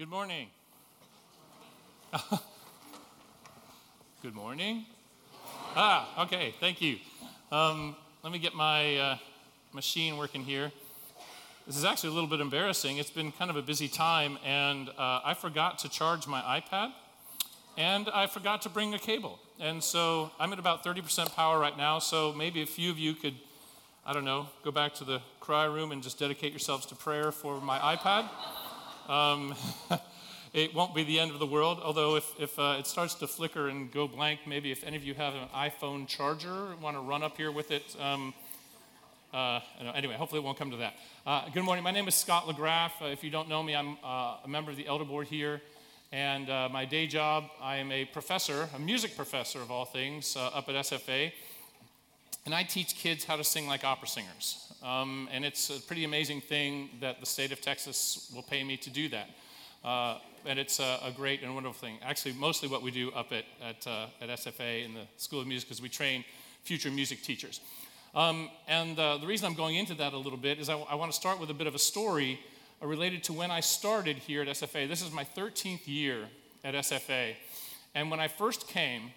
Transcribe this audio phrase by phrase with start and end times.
[0.00, 0.48] Good morning.
[4.22, 4.86] Good morning.
[5.76, 6.96] Ah, okay, thank you.
[7.52, 9.18] Um, let me get my uh,
[9.74, 10.72] machine working here.
[11.66, 12.96] This is actually a little bit embarrassing.
[12.96, 16.92] It's been kind of a busy time, and uh, I forgot to charge my iPad,
[17.76, 19.38] and I forgot to bring a cable.
[19.58, 23.12] And so I'm at about 30% power right now, so maybe a few of you
[23.12, 23.34] could,
[24.06, 27.30] I don't know, go back to the cry room and just dedicate yourselves to prayer
[27.30, 28.30] for my iPad.
[29.10, 29.56] Um,
[30.52, 33.26] it won't be the end of the world, although if, if uh, it starts to
[33.26, 37.00] flicker and go blank, maybe if any of you have an iPhone charger, want to
[37.00, 37.82] run up here with it.
[38.00, 38.32] Um,
[39.34, 39.58] uh,
[39.96, 40.94] anyway, hopefully it won't come to that.
[41.26, 41.82] Uh, good morning.
[41.82, 42.92] My name is Scott LaGraff.
[43.02, 45.60] Uh, if you don't know me, I'm uh, a member of the Elder Board here.
[46.12, 50.36] And uh, my day job, I am a professor, a music professor of all things,
[50.36, 51.32] up at SFA.
[52.46, 54.72] And I teach kids how to sing like opera singers.
[54.82, 58.76] Um, and it's a pretty amazing thing that the state of Texas will pay me
[58.78, 59.28] to do that.
[59.84, 61.98] Uh, and it's a, a, great and wonderful thing.
[62.02, 65.46] Actually, mostly what we do up at, at, uh, at SFA in the School of
[65.46, 66.24] Music is we train
[66.62, 67.60] future music teachers.
[68.14, 70.94] Um, and uh, the reason I'm going into that a little bit is I, I
[70.96, 72.40] want to start with a bit of a story
[72.82, 74.88] uh, related to when I started here at SFA.
[74.88, 76.26] This is my 13th year
[76.64, 77.34] at SFA.
[77.94, 79.12] And when I first came,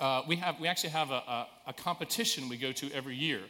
[0.00, 3.40] uh, we, have, we actually have a, a, a competition we go to every year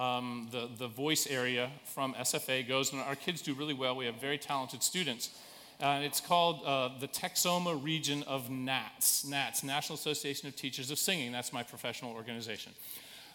[0.00, 3.94] um, the, the voice area from SFA goes, and our kids do really well.
[3.94, 5.30] We have very talented students.
[5.78, 10.98] Uh, it's called uh, the Texoma Region of NATS, NATS, National Association of Teachers of
[10.98, 11.32] Singing.
[11.32, 12.72] That's my professional organization.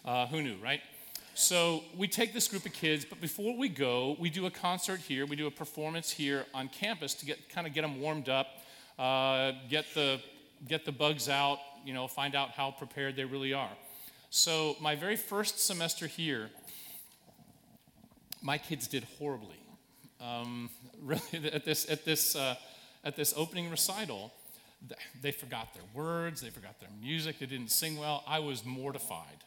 [0.04, 0.80] Uh, who knew, right?
[1.34, 5.00] So we take this group of kids, but before we go, we do a concert
[5.00, 5.26] here.
[5.26, 8.46] We do a performance here on campus to get kind of get them warmed up,
[8.98, 10.20] uh, get the
[10.68, 13.70] get the bugs out, you know, find out how prepared they really are.
[14.30, 16.50] So, my very first semester here,
[18.42, 19.56] my kids did horribly.
[20.20, 20.70] Um,
[21.02, 22.56] really, at this, at, this, uh,
[23.04, 24.32] at this opening recital,
[25.22, 28.24] they forgot their words, they forgot their music, they didn't sing well.
[28.26, 29.44] I was mortified.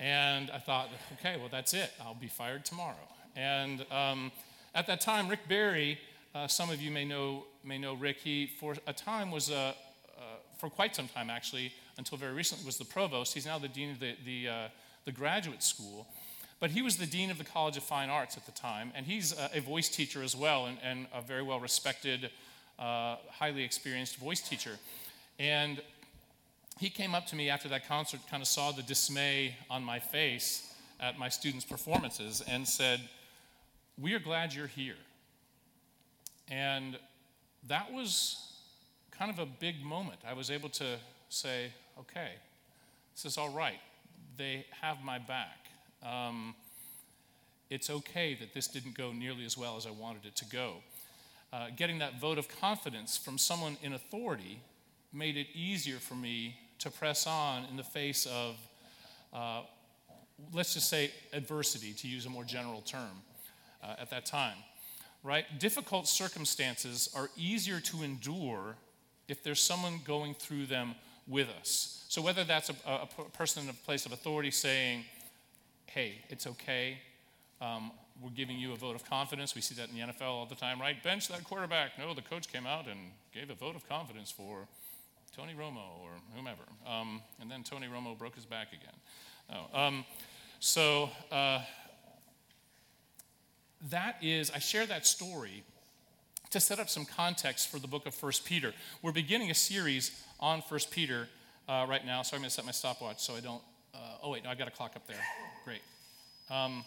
[0.00, 0.88] And I thought,
[1.20, 1.92] okay, well, that's it.
[2.00, 2.96] I'll be fired tomorrow.
[3.36, 4.32] And um,
[4.74, 5.98] at that time, Rick Berry,
[6.34, 9.74] uh, some of you may know, may know Rick, he for a time was, uh
[10.58, 13.34] for quite some time actually, until very recently was the provost.
[13.34, 14.68] He's now the dean of the, the, uh,
[15.04, 16.06] the graduate school.
[16.60, 19.04] But he was the dean of the College of Fine Arts at the time, and
[19.04, 22.30] he's a, a voice teacher as well, and, and a very well respected,
[22.78, 24.78] uh, highly experienced voice teacher.
[25.38, 25.82] And
[26.78, 29.98] he came up to me after that concert, kind of saw the dismay on my
[29.98, 33.00] face at my students' performances, and said,
[34.00, 34.96] We are glad you're here.
[36.48, 36.98] And
[37.68, 38.53] that was
[39.18, 40.18] kind of a big moment.
[40.28, 40.96] I was able to
[41.28, 42.32] say, okay,
[43.14, 43.80] this is all right.
[44.36, 45.66] They have my back.
[46.02, 46.54] Um,
[47.70, 50.74] it's okay that this didn't go nearly as well as I wanted it to go.
[51.52, 54.60] Uh, getting that vote of confidence from someone in authority
[55.12, 58.56] made it easier for me to press on in the face of,
[59.32, 59.62] uh,
[60.52, 63.22] let's just say, adversity, to use a more general term
[63.82, 64.56] uh, at that time.
[65.22, 65.46] Right?
[65.58, 68.76] Difficult circumstances are easier to endure
[69.28, 70.94] if there's someone going through them
[71.26, 72.04] with us.
[72.08, 75.04] So, whether that's a, a person in a place of authority saying,
[75.86, 76.98] hey, it's okay,
[77.60, 77.90] um,
[78.22, 79.54] we're giving you a vote of confidence.
[79.54, 81.02] We see that in the NFL all the time, right?
[81.02, 81.98] Bench that quarterback.
[81.98, 82.98] No, the coach came out and
[83.32, 84.68] gave a vote of confidence for
[85.36, 86.62] Tony Romo or whomever.
[86.86, 88.94] Um, and then Tony Romo broke his back again.
[89.50, 90.04] Oh, um,
[90.60, 91.60] so, uh,
[93.90, 95.64] that is, I share that story
[96.54, 98.72] to set up some context for the book of 1 Peter.
[99.02, 101.26] We're beginning a series on 1 Peter
[101.68, 103.60] uh, right now, so I'm going to set my stopwatch so I don't.
[103.92, 105.16] Uh, oh, wait, no, I got a clock up there.
[105.64, 105.80] Great.
[106.48, 106.84] Um,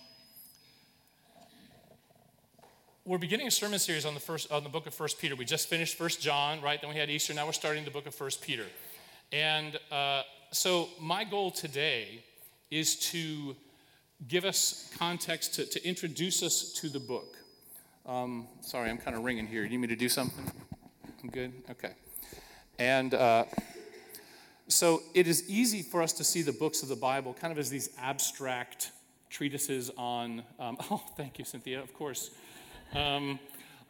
[3.03, 5.35] we're beginning a sermon series on the first on the book of 1 Peter.
[5.35, 6.79] We just finished 1 John, right?
[6.79, 7.33] Then we had Easter.
[7.33, 8.67] Now we're starting the book of 1 Peter.
[9.33, 12.23] And uh, so my goal today
[12.72, 13.53] is to
[14.29, 17.35] give us context to, to introduce us to the book.
[18.07, 19.63] Um, sorry, I'm kind of ringing here.
[19.63, 20.50] You need me to do something?
[21.21, 21.51] I'm good?
[21.69, 21.92] Okay.
[22.80, 23.44] And uh,
[24.69, 27.59] so it is easy for us to see the books of the Bible kind of
[27.59, 28.92] as these abstract
[29.30, 32.31] treatises on, um, oh, thank you, Cynthia, of course,
[32.95, 33.39] um,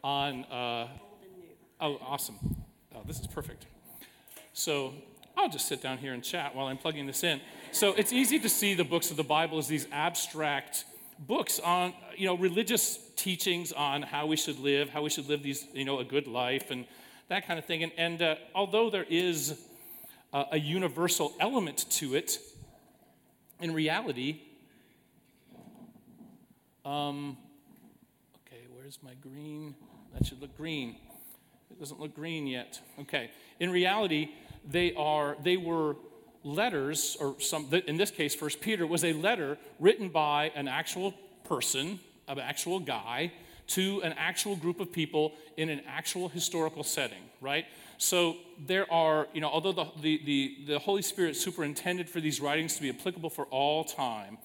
[0.02, 0.88] on, uh,
[1.80, 2.56] oh, awesome.
[2.96, 3.66] Oh, this is perfect.
[4.52, 4.94] So
[5.36, 7.40] I'll just sit down here and chat while I'm plugging this in.
[7.70, 10.86] So it's easy to see the books of the Bible as these abstract
[11.18, 15.42] books on, you know, religious teachings on how we should live, how we should live
[15.42, 16.86] these, you know, a good life and
[17.28, 17.82] that kind of thing.
[17.82, 19.58] And, and uh, although there is
[20.32, 22.38] uh, a universal element to it,
[23.60, 24.40] in reality,
[26.84, 27.36] um,
[28.46, 29.74] okay, where's my green?
[30.14, 30.96] That should look green.
[31.70, 32.80] It doesn't look green yet.
[33.00, 33.30] Okay.
[33.60, 34.30] In reality,
[34.68, 35.96] they are they were
[36.44, 41.14] letters, or some in this case, First Peter was a letter written by an actual
[41.44, 43.32] person, an actual guy,
[43.68, 47.66] to an actual group of people in an actual historical setting, right?
[47.98, 48.36] So
[48.66, 52.76] there are, you know, although the, the, the, the Holy Spirit superintended for these writings
[52.76, 54.38] to be applicable for all time,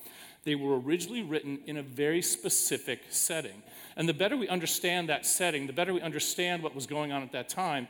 [0.43, 3.63] they were originally written in a very specific setting.
[3.95, 7.23] And the better we understand that setting, the better we understand what was going on
[7.23, 7.87] at that time,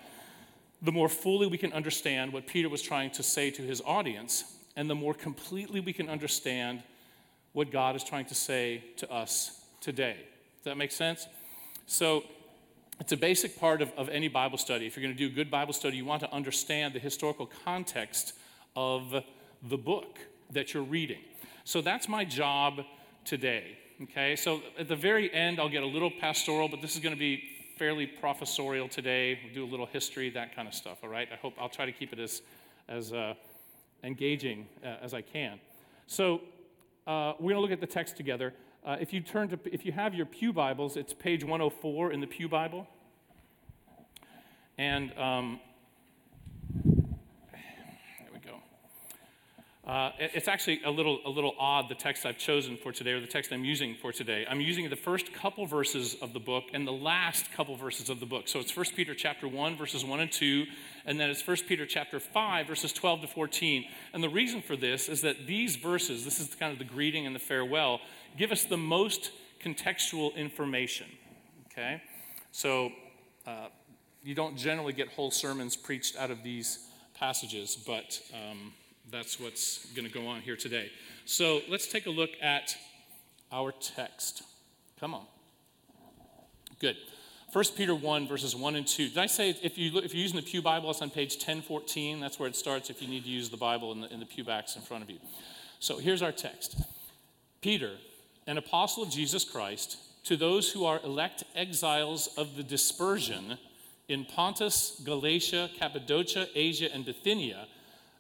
[0.83, 4.43] the more fully we can understand what Peter was trying to say to his audience,
[4.75, 6.83] and the more completely we can understand
[7.53, 10.17] what God is trying to say to us today.
[10.57, 11.27] Does that make sense?
[11.87, 12.23] So,
[12.99, 14.85] it's a basic part of, of any Bible study.
[14.85, 17.49] If you're going to do a good Bible study, you want to understand the historical
[17.65, 18.33] context
[18.75, 19.23] of
[19.67, 20.19] the book
[20.51, 21.19] that you're reading.
[21.63, 22.81] So that's my job
[23.25, 23.77] today.
[24.03, 27.15] Okay, so at the very end, I'll get a little pastoral, but this is going
[27.15, 27.43] to be
[27.77, 29.39] fairly professorial today.
[29.43, 30.99] We'll do a little history, that kind of stuff.
[31.03, 32.41] All right, I hope I'll try to keep it as
[32.87, 33.33] as uh,
[34.03, 35.59] engaging uh, as I can.
[36.07, 36.41] So
[37.07, 38.53] uh, we're going to look at the text together.
[38.85, 42.19] Uh, if you turn to, if you have your Pew Bibles, it's page 104 in
[42.19, 42.87] the Pew Bible.
[44.77, 45.59] And um,
[46.83, 48.55] there we go.
[49.85, 53.19] Uh, it's actually a little, a little odd, the text I've chosen for today, or
[53.19, 54.45] the text I'm using for today.
[54.49, 58.21] I'm using the first couple verses of the book and the last couple verses of
[58.21, 58.47] the book.
[58.47, 60.65] So it's 1 Peter chapter 1, verses 1 and 2,
[61.05, 63.83] and then it's 1 Peter chapter 5, verses 12 to 14.
[64.13, 67.27] And the reason for this is that these verses, this is kind of the greeting
[67.27, 67.99] and the farewell,
[68.37, 69.31] give us the most
[69.61, 71.07] contextual information.
[71.71, 72.01] Okay?
[72.53, 72.93] So
[73.45, 73.67] uh,
[74.23, 76.87] you don't generally get whole sermons preached out of these
[77.19, 78.71] passages, but um,
[79.13, 80.91] that's what's going to go on here today.
[81.25, 82.75] So let's take a look at
[83.51, 84.41] our text.
[84.99, 85.25] Come on.
[86.79, 86.97] Good.
[87.51, 89.09] 1 Peter 1, verses 1 and 2.
[89.09, 91.35] Did I say if, you look, if you're using the Pew Bible, it's on page
[91.35, 92.19] 1014?
[92.19, 94.25] That's where it starts if you need to use the Bible in the, in the
[94.25, 95.19] pew backs in front of you.
[95.77, 96.81] So here's our text
[97.61, 97.91] Peter,
[98.47, 103.59] an apostle of Jesus Christ, to those who are elect exiles of the dispersion
[104.07, 107.67] in Pontus, Galatia, Cappadocia, Asia, and Bithynia,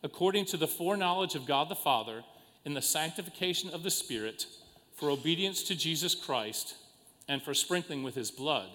[0.03, 2.23] according to the foreknowledge of God the Father,
[2.65, 4.45] in the sanctification of the Spirit,
[4.95, 6.75] for obedience to Jesus Christ,
[7.27, 8.69] and for sprinkling with his blood,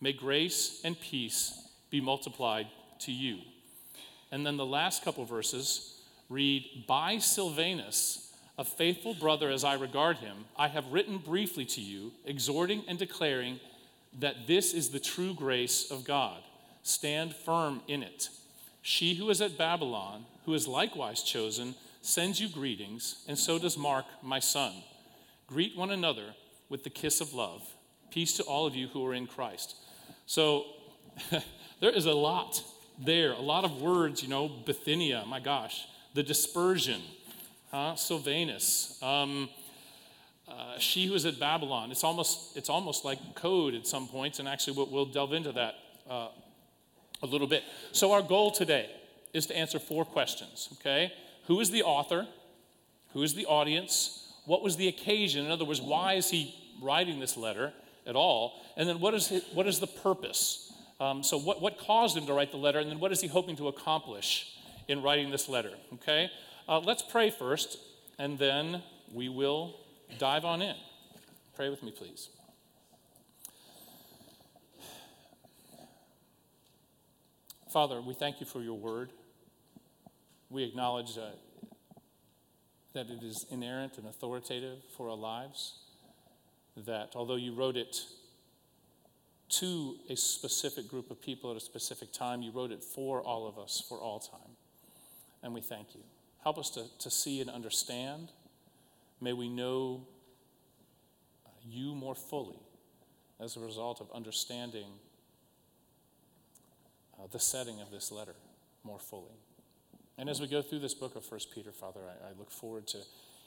[0.00, 2.66] may grace and peace be multiplied
[3.00, 3.38] to you.
[4.30, 10.18] And then the last couple verses read, By Silvanus, a faithful brother as I regard
[10.18, 13.60] him, I have written briefly to you, exhorting and declaring
[14.20, 16.42] that this is the true grace of God.
[16.82, 18.28] Stand firm in it.
[18.82, 23.78] She who is at Babylon, who is likewise chosen, sends you greetings, and so does
[23.78, 24.72] Mark, my son.
[25.46, 26.34] Greet one another
[26.68, 27.62] with the kiss of love.
[28.10, 29.76] Peace to all of you who are in Christ.
[30.26, 30.64] So
[31.80, 32.62] there is a lot
[32.98, 37.00] there, a lot of words, you know, Bithynia, my gosh, the dispersion,
[37.70, 37.94] huh?
[37.94, 39.02] Silvanus.
[39.02, 39.48] Um,
[40.48, 41.90] uh, she who is at Babylon.
[41.90, 45.52] It's almost, it's almost like code at some points, and actually we'll, we'll delve into
[45.52, 45.74] that
[46.08, 46.28] uh,
[47.22, 47.62] a little bit.
[47.92, 48.90] So, our goal today
[49.32, 51.12] is to answer four questions, okay?
[51.46, 52.26] Who is the author?
[53.12, 54.32] Who is the audience?
[54.44, 55.44] What was the occasion?
[55.44, 57.72] In other words, why is he writing this letter
[58.06, 58.60] at all?
[58.76, 60.72] And then, what is, it, what is the purpose?
[61.00, 62.78] Um, so, what, what caused him to write the letter?
[62.78, 64.56] And then, what is he hoping to accomplish
[64.88, 66.30] in writing this letter, okay?
[66.68, 67.78] Uh, let's pray first,
[68.18, 69.76] and then we will
[70.18, 70.76] dive on in.
[71.54, 72.28] Pray with me, please.
[77.72, 79.10] Father, we thank you for your word.
[80.52, 81.30] We acknowledge uh,
[82.92, 85.76] that it is inerrant and authoritative for our lives.
[86.76, 88.02] That although you wrote it
[89.60, 93.46] to a specific group of people at a specific time, you wrote it for all
[93.48, 94.56] of us for all time.
[95.42, 96.02] And we thank you.
[96.42, 98.28] Help us to, to see and understand.
[99.22, 100.06] May we know
[101.46, 102.60] uh, you more fully
[103.40, 104.88] as a result of understanding
[107.18, 108.34] uh, the setting of this letter
[108.84, 109.32] more fully.
[110.18, 112.86] And as we go through this book of 1 Peter, Father, I, I look forward
[112.88, 112.98] to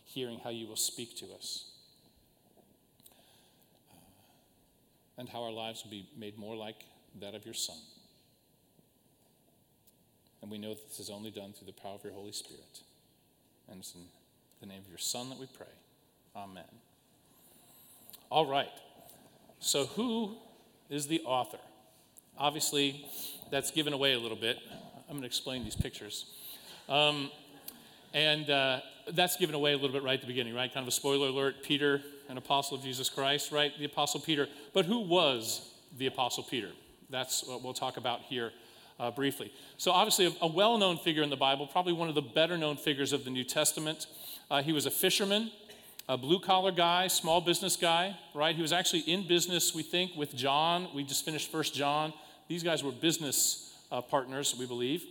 [0.05, 1.71] hearing how you will speak to us
[3.91, 3.97] uh,
[5.17, 6.85] and how our lives will be made more like
[7.19, 7.77] that of your Son.
[10.41, 12.81] And we know that this is only done through the power of your Holy Spirit.
[13.69, 14.01] And it's in
[14.59, 15.65] the name of your Son that we pray.
[16.35, 16.63] Amen.
[18.29, 18.69] All right.
[19.59, 20.35] So, who
[20.89, 21.57] is the author?
[22.37, 23.07] Obviously,
[23.49, 24.57] that's given away a little bit.
[25.07, 26.25] I'm going to explain these pictures.
[26.87, 27.31] Um,
[28.13, 28.79] and uh,
[29.11, 30.73] that's given away a little bit right at the beginning, right?
[30.73, 33.71] Kind of a spoiler alert Peter, an apostle of Jesus Christ, right?
[33.77, 34.47] The apostle Peter.
[34.73, 36.71] But who was the apostle Peter?
[37.09, 38.51] that's what we'll talk about here
[38.99, 39.51] uh, briefly.
[39.77, 42.57] So, obviously, a, a well known figure in the Bible, probably one of the better
[42.57, 44.07] known figures of the New Testament.
[44.49, 45.51] Uh, he was a fisherman,
[46.07, 48.55] a blue collar guy, small business guy, right?
[48.55, 50.87] He was actually in business, we think, with John.
[50.93, 52.13] We just finished First John.
[52.47, 55.03] These guys were business uh, partners, we believe.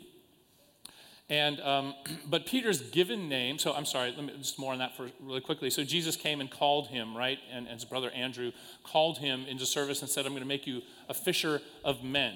[1.28, 1.94] And um,
[2.26, 3.58] but Peter's given name.
[3.58, 4.12] So I'm sorry.
[4.16, 5.70] Let me just more on that for really quickly.
[5.70, 7.38] So Jesus came and called him, right?
[7.50, 8.52] And, and his brother Andrew
[8.82, 12.34] called him into service and said, "I'm going to make you a fisher of men."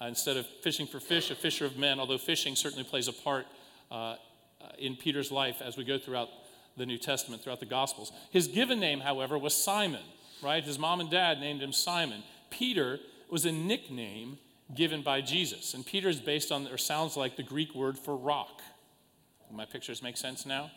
[0.00, 2.00] Uh, instead of fishing for fish, a fisher of men.
[2.00, 3.46] Although fishing certainly plays a part
[3.90, 4.16] uh,
[4.78, 6.28] in Peter's life as we go throughout
[6.76, 8.12] the New Testament, throughout the Gospels.
[8.30, 10.02] His given name, however, was Simon.
[10.42, 10.64] Right?
[10.64, 12.24] His mom and dad named him Simon.
[12.50, 12.98] Peter
[13.30, 14.38] was a nickname
[14.74, 15.74] given by Jesus.
[15.74, 18.62] And Peter is based on, or sounds like, the Greek word for rock.
[19.50, 20.70] My pictures make sense now?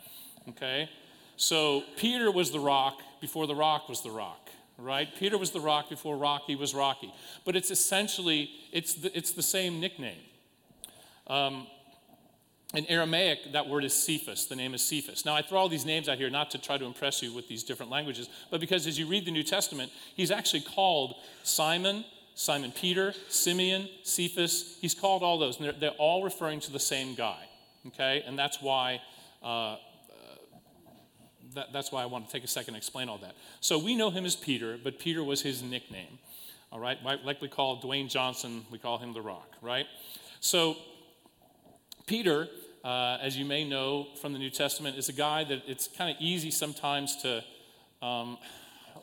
[0.49, 0.89] Okay.
[1.37, 5.07] So Peter was the rock before the rock was the rock, right?
[5.17, 7.13] Peter was the rock before Rocky was Rocky.
[7.45, 10.21] But it's essentially, it's the, it's the same nickname.
[11.27, 11.67] Um,
[12.73, 14.47] in Aramaic, that word is Cephas.
[14.47, 15.25] The name is Cephas.
[15.25, 17.47] Now, I throw all these names out here not to try to impress you with
[17.47, 22.03] these different languages, but because as you read the New Testament, he's actually called Simon,
[22.35, 24.77] Simon Peter, Simeon, Cephas.
[24.79, 27.47] He's called all those, and they're, they're all referring to the same guy.
[27.87, 28.23] Okay?
[28.27, 29.01] And that's why.
[29.41, 29.77] Uh,
[31.55, 33.35] that, that's why I want to take a second to explain all that.
[33.61, 36.19] So we know him as Peter, but Peter was his nickname.
[36.71, 36.97] All right?
[37.03, 39.85] Like we call Dwayne Johnson, we call him the Rock, right?
[40.41, 40.75] So
[42.05, 42.47] Peter,
[42.83, 46.13] uh, as you may know from the New Testament, is a guy that it's kind
[46.13, 47.43] of easy sometimes to
[48.01, 48.37] um,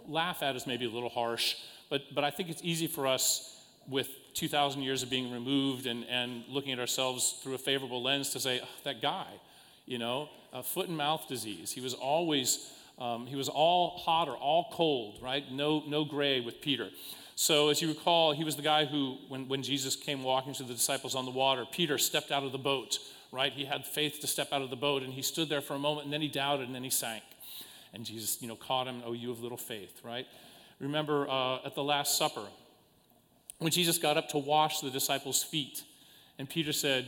[0.07, 1.57] laugh at, is maybe a little harsh,
[1.93, 3.55] but, but I think it's easy for us
[3.87, 8.31] with 2,000 years of being removed and, and looking at ourselves through a favorable lens
[8.31, 9.27] to say, oh, that guy,
[9.85, 10.31] you know,
[10.65, 11.71] foot and mouth disease.
[11.71, 15.45] He was always, um, he was all hot or all cold, right?
[15.53, 16.89] No, no gray with Peter.
[17.37, 20.63] So, as you recall, he was the guy who, when, when Jesus came walking to
[20.63, 23.01] the disciples on the water, Peter stepped out of the boat,
[23.33, 23.53] right?
[23.53, 25.79] He had faith to step out of the boat, and he stood there for a
[25.79, 27.23] moment, and then he doubted, and then he sank.
[27.93, 30.27] And Jesus, you know, caught him, oh, you of little faith, right?
[30.83, 32.45] Remember uh, at the Last Supper,
[33.59, 35.85] when Jesus got up to wash the disciples' feet,
[36.39, 37.07] and Peter said,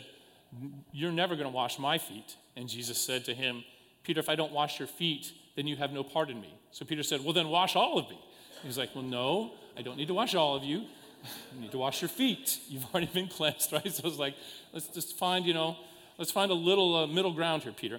[0.92, 2.36] You're never going to wash my feet.
[2.56, 3.64] And Jesus said to him,
[4.04, 6.54] Peter, if I don't wash your feet, then you have no part in me.
[6.70, 8.18] So Peter said, Well, then wash all of me.
[8.62, 10.84] He's like, Well, no, I don't need to wash all of you.
[11.54, 12.60] You need to wash your feet.
[12.68, 13.92] You've already been cleansed, right?
[13.92, 14.36] So it's like,
[14.72, 15.76] let's just find, you know,
[16.16, 17.98] let's find a little uh, middle ground here, Peter.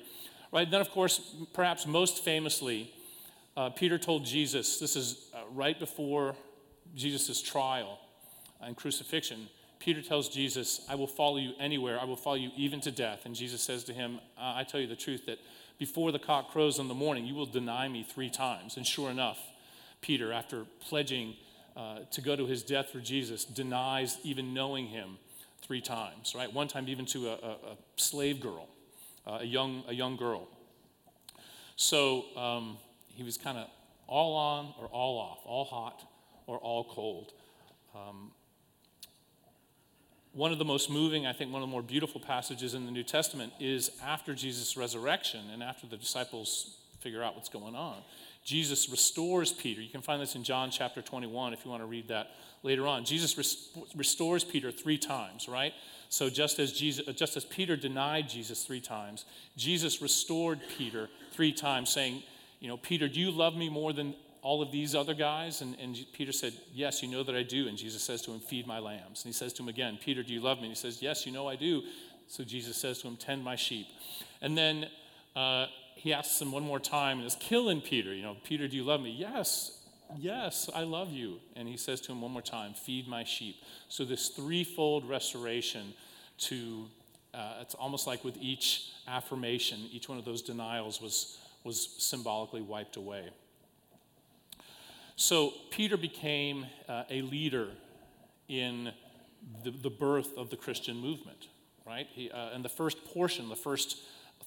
[0.53, 0.69] Right?
[0.71, 2.93] Then, of course, perhaps most famously,
[3.57, 6.35] uh, Peter told Jesus, this is right before
[6.95, 7.99] Jesus' trial
[8.61, 9.47] and crucifixion.
[9.79, 11.99] Peter tells Jesus, I will follow you anywhere.
[11.99, 13.25] I will follow you even to death.
[13.25, 15.39] And Jesus says to him, I tell you the truth that
[15.77, 18.77] before the cock crows in the morning, you will deny me three times.
[18.77, 19.39] And sure enough,
[20.01, 21.35] Peter, after pledging
[21.75, 25.17] uh, to go to his death for Jesus, denies even knowing him
[25.61, 26.51] three times, right?
[26.53, 28.69] One time, even to a, a, slave girl,
[29.27, 30.47] uh, a, young, a young girl.
[31.75, 32.77] So, um,
[33.09, 33.67] he was kind of
[34.07, 36.07] all on or all off, all hot
[36.47, 37.33] or all cold.
[37.95, 38.31] Um,
[40.33, 42.91] one of the most moving, I think, one of the more beautiful passages in the
[42.91, 47.97] New Testament is after Jesus' resurrection and after the disciples figure out what's going on.
[48.43, 49.81] Jesus restores Peter.
[49.81, 52.31] You can find this in John chapter 21 if you want to read that
[52.63, 53.05] later on.
[53.05, 55.73] Jesus res- restores Peter three times, right?
[56.09, 61.53] So just as Jesus, just as Peter denied Jesus three times, Jesus restored Peter three
[61.53, 62.23] times, saying,
[62.59, 65.61] you know, Peter, do you love me more than all of these other guys?
[65.61, 67.67] And, and Peter said, Yes, you know that I do.
[67.67, 69.23] And Jesus says to him, Feed my lambs.
[69.23, 70.65] And he says to him again, Peter, do you love me?
[70.65, 71.83] And he says, Yes, you know I do.
[72.27, 73.87] So Jesus says to him, Tend my sheep.
[74.41, 74.87] And then
[75.35, 78.13] uh, he asks him one more time and is killing Peter.
[78.13, 79.11] You know, Peter, do you love me?
[79.11, 79.79] Yes,
[80.17, 81.39] yes, I love you.
[81.55, 83.55] And he says to him one more time, Feed my sheep.
[83.89, 85.93] So this threefold restoration
[86.37, 86.85] to,
[87.33, 92.61] uh, it's almost like with each affirmation, each one of those denials was was symbolically
[92.61, 93.29] wiped away.
[95.17, 97.69] So Peter became uh, a leader
[98.47, 98.91] in
[99.63, 101.47] the, the, birth of the Christian movement,
[101.85, 102.07] right?
[102.11, 103.97] He, uh, and the first portion, the first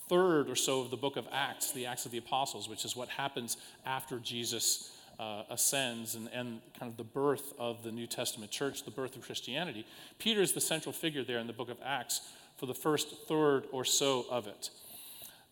[0.08, 2.94] third or so of the book of Acts, the Acts of the Apostles, which is
[2.94, 8.06] what happens after Jesus uh, ascends and, and kind of the birth of the New
[8.06, 9.84] Testament church, the birth of Christianity.
[10.18, 12.20] Peter is the central figure there in the book of Acts
[12.56, 14.70] for the first third or so of it.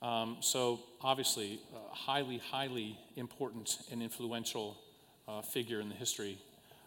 [0.06, 4.76] Um, so, obviously, a highly, highly important and influential
[5.26, 6.38] uh, figure in the history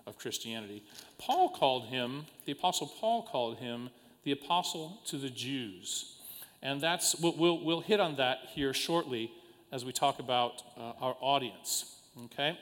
[0.08, 0.84] of Christianity.
[1.18, 3.90] Paul called him, the Apostle Paul called him
[4.24, 6.16] the Apostle to the Jews.
[6.62, 9.32] And that's, we'll, we'll, hit on that here shortly
[9.70, 11.98] as we talk about uh, our audience.
[12.26, 12.58] Okay?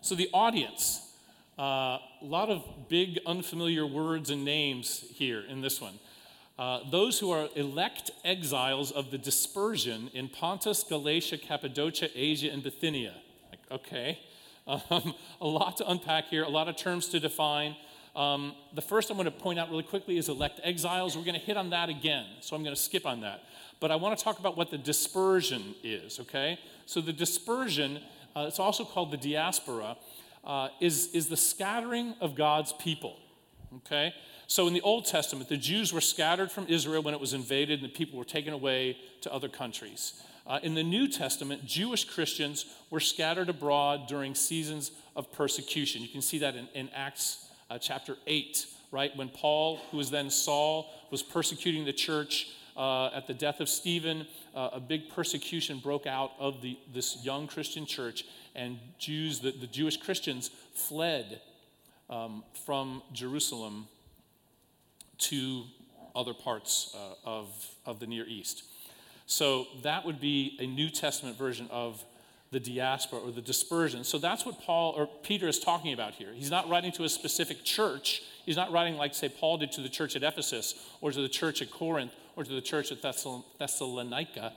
[0.00, 1.02] So, the audience,
[1.58, 5.98] Uh, a lot of big, unfamiliar words and names here in this one.
[6.58, 12.62] Uh, those who are elect exiles of the dispersion in Pontus, Galatia, Cappadocia, Asia, and
[12.62, 13.14] Bithynia.
[13.50, 14.18] Like, okay.
[14.68, 17.76] Um, a lot to unpack here, a lot of terms to define.
[18.16, 21.16] Um, the first I'm going to point out really quickly is elect exiles.
[21.16, 23.42] We're going to hit on that again, so I'm going to skip on that.
[23.78, 26.58] But I want to talk about what the dispersion is, okay?
[26.86, 28.00] So the dispersion,
[28.34, 29.98] uh, it's also called the diaspora,
[30.44, 33.18] uh, is, is the scattering of God's people,
[33.76, 34.14] okay?
[34.46, 37.82] So in the Old Testament, the Jews were scattered from Israel when it was invaded
[37.82, 40.22] and the people were taken away to other countries.
[40.46, 46.02] Uh, in the New Testament, Jewish Christians were scattered abroad during seasons of persecution.
[46.02, 49.16] You can see that in, in Acts uh, chapter 8, right?
[49.16, 53.68] When Paul, who was then Saul, was persecuting the church uh, at the death of
[53.68, 59.40] Stephen, uh, a big persecution broke out of the, this young Christian church, and Jews,
[59.40, 61.40] the, the Jewish Christians, fled
[62.10, 63.88] um, from Jerusalem
[65.18, 65.64] to
[66.14, 67.48] other parts uh, of,
[67.84, 68.64] of the Near East.
[69.26, 72.04] So that would be a New Testament version of
[72.52, 74.04] the diaspora or the dispersion.
[74.04, 76.32] So that's what Paul or Peter is talking about here.
[76.32, 78.22] He's not writing to a specific church.
[78.44, 81.28] He's not writing like, say, Paul did to the church at Ephesus or to the
[81.28, 84.52] church at Corinth or to the church at Thessalonica,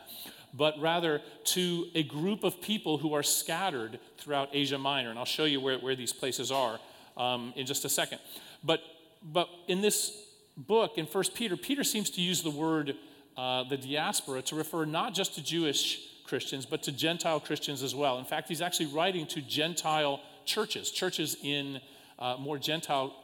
[0.54, 5.10] but rather to a group of people who are scattered throughout Asia Minor.
[5.10, 6.80] And I'll show you where, where these places are
[7.20, 8.20] um, in just a second.
[8.64, 8.82] But,
[9.22, 10.18] but in this
[10.58, 12.96] book, in 1 Peter, Peter seems to use the word
[13.38, 17.96] uh, the diaspora to refer not just to Jewish Christians, but to Gentile Christians as
[17.96, 18.20] well.
[18.20, 21.80] In fact, he's actually writing to Gentile churches, churches in
[22.18, 23.16] uh, more Gentile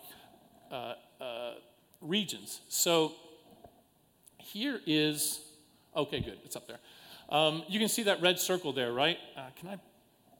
[0.71, 1.53] uh, uh,
[2.01, 2.61] regions.
[2.69, 3.13] So
[4.37, 5.41] here is,
[5.95, 6.79] okay, good, it's up there.
[7.27, 9.17] Um, you can see that red circle there, right?
[9.35, 9.77] Uh, can I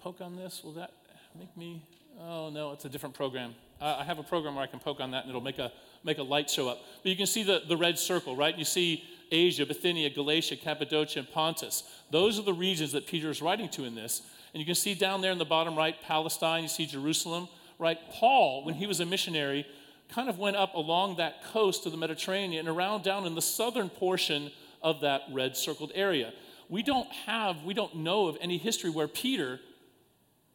[0.01, 0.63] poke on this?
[0.63, 0.91] Will that
[1.38, 1.81] make me?
[2.19, 3.55] Oh, no, it's a different program.
[3.81, 5.72] I have a program where I can poke on that and it'll make a,
[6.03, 6.79] make a light show up.
[7.03, 8.57] But you can see the, the red circle, right?
[8.57, 11.83] You see Asia, Bithynia, Galatia, Cappadocia, and Pontus.
[12.11, 14.22] Those are the regions that Peter is writing to in this.
[14.53, 17.98] And you can see down there in the bottom right, Palestine, you see Jerusalem, right?
[18.11, 19.66] Paul, when he was a missionary,
[20.09, 23.42] kind of went up along that coast of the Mediterranean and around down in the
[23.42, 26.31] southern portion of that red circled area.
[26.70, 29.59] We don't have, we don't know of any history where Peter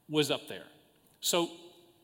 [0.09, 0.65] was up there.
[1.21, 1.51] So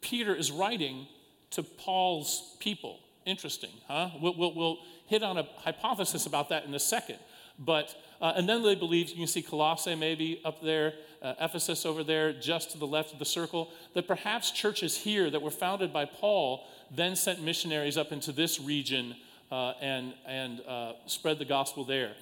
[0.01, 1.07] Peter is writing
[1.51, 3.01] to Paul's people.
[3.25, 4.11] Interesting, huh?
[4.21, 7.19] We'll, we'll, we'll hit on a hypothesis about that in a second.
[7.59, 11.87] But, uh, and then they believe, you can see Colossae maybe up there, uh, Ephesus
[11.87, 15.51] over there, just to the left of the circle, that perhaps churches here that were
[15.51, 19.17] founded by Paul then sent missionaries up into this region
[19.51, 22.13] uh, and, and uh, spread the gospel there.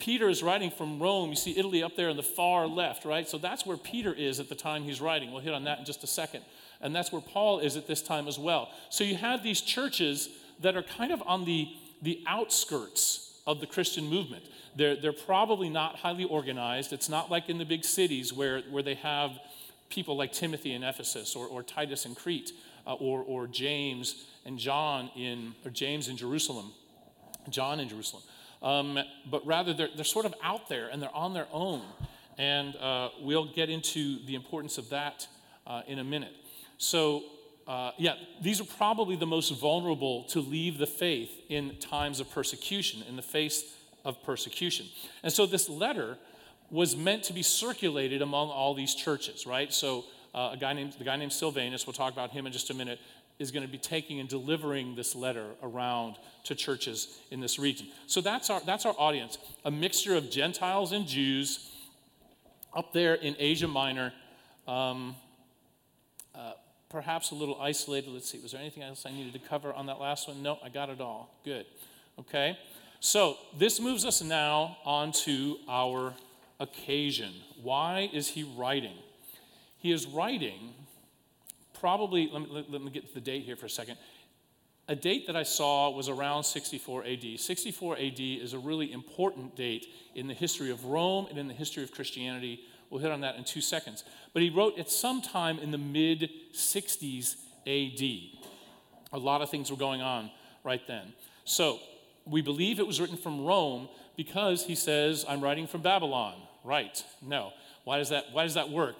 [0.00, 1.30] Peter is writing from Rome.
[1.30, 3.28] You see Italy up there in the far left, right?
[3.28, 5.30] So that's where Peter is at the time he's writing.
[5.30, 6.42] We'll hit on that in just a second.
[6.80, 8.70] And that's where Paul is at this time as well.
[8.88, 11.68] So you have these churches that are kind of on the
[12.02, 14.44] the outskirts of the Christian movement.
[14.76, 16.92] They're, they're probably not highly organized.
[16.92, 19.32] It's not like in the big cities where, where they have
[19.88, 22.52] people like Timothy in Ephesus or, or Titus in Crete
[22.86, 26.72] uh, or, or James and John in, or James in Jerusalem,
[27.48, 28.22] John in Jerusalem.
[28.62, 28.98] Um,
[29.30, 31.82] but rather, they're, they're sort of out there and they're on their own.
[32.38, 35.26] And uh, we'll get into the importance of that
[35.66, 36.34] uh, in a minute.
[36.78, 37.22] So,
[37.66, 42.30] uh, yeah, these are probably the most vulnerable to leave the faith in times of
[42.30, 43.64] persecution, in the face
[44.04, 44.86] of persecution.
[45.22, 46.16] And so this letter
[46.70, 49.72] was meant to be circulated among all these churches, right?
[49.72, 52.70] So uh, a guy named the guy named Silvanus, we'll talk about him in just
[52.70, 53.00] a minute,
[53.40, 57.88] is going to be taking and delivering this letter around to churches in this region.
[58.06, 61.72] So that's our that's our audience, a mixture of Gentiles and Jews
[62.76, 64.12] up there in Asia Minor.
[64.68, 65.16] Um,
[66.90, 68.10] perhaps a little isolated.
[68.10, 70.42] Let's see, was there anything else I needed to cover on that last one?
[70.42, 71.32] No, I got it all.
[71.44, 71.64] Good.
[72.18, 72.58] Okay.
[72.98, 76.12] So this moves us now on to our
[76.58, 77.32] occasion.
[77.62, 78.96] Why is he writing?
[79.78, 80.74] He is writing
[81.80, 83.96] probably, let me, let, me get to the date here for a second.
[84.88, 87.40] A date that I saw was around 64 AD.
[87.40, 91.54] 64 AD is a really important date in the history of Rome and in the
[91.54, 94.04] history of Christianity We'll hit on that in two seconds.
[94.32, 98.40] But he wrote at some time in the mid 60s AD.
[99.12, 100.30] A lot of things were going on
[100.64, 101.12] right then.
[101.44, 101.78] So
[102.26, 106.34] we believe it was written from Rome because he says, I'm writing from Babylon.
[106.64, 107.02] Right.
[107.22, 107.52] No.
[107.84, 108.96] Why does that, why does that work?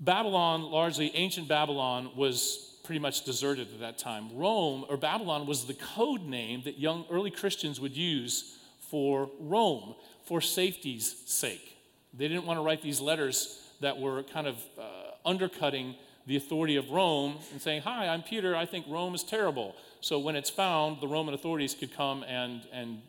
[0.00, 4.30] Babylon, largely ancient Babylon, was pretty much deserted at that time.
[4.34, 8.56] Rome, or Babylon, was the code name that young early Christians would use
[8.90, 11.76] for Rome for safety's sake.
[12.16, 14.82] They didn't want to write these letters that were kind of uh,
[15.24, 15.94] undercutting
[16.26, 19.74] the authority of Rome and saying, Hi, I'm Peter, I think Rome is terrible.
[20.00, 23.02] So when it's found, the Roman authorities could come and, and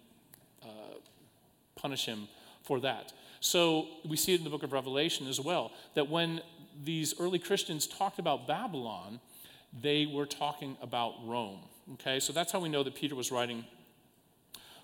[0.62, 0.68] uh,
[1.76, 2.28] punish him
[2.64, 3.14] for that.
[3.40, 6.42] So we see it in the book of Revelation as well, that when
[6.84, 9.20] these early Christians talked about Babylon,
[9.82, 11.60] they were talking about Rome.
[11.94, 13.66] Okay, so that's how we know that Peter was writing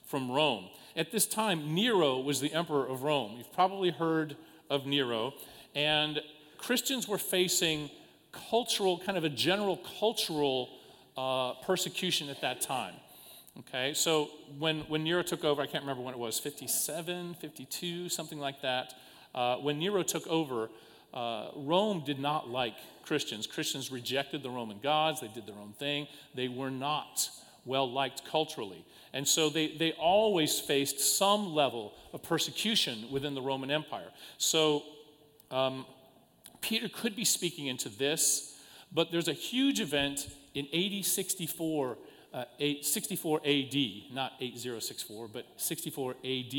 [0.06, 0.66] from Rome.
[0.96, 3.36] At this time, Nero was the emperor of Rome.
[3.38, 4.36] You've probably heard
[4.70, 5.34] of Nero.
[5.76, 6.22] And
[6.58, 7.90] Christians were facing
[8.32, 10.70] cultural, kind of a general cultural
[11.18, 12.94] uh, persecution at that time.
[13.60, 18.08] Okay, so when, when Nero took over, I can't remember when it was, 57, 52,
[18.10, 18.94] something like that.
[19.34, 20.70] Uh, when Nero took over,
[21.18, 23.48] uh, Rome did not like Christians.
[23.48, 26.08] Christians rejected the Roman gods, they did their own thing.
[26.36, 27.32] They were not
[27.66, 28.86] well liked culturally.
[29.14, 34.12] And so they, they always faced some level of persecution within the Roman Empire.
[34.38, 34.84] So
[35.50, 35.88] um,
[36.62, 38.56] Peter could be speaking into this,
[38.92, 41.98] but there's a huge event in AD 64,
[42.32, 42.44] uh,
[42.82, 43.76] 64 AD,
[44.14, 46.56] not 8064, but 64 AD,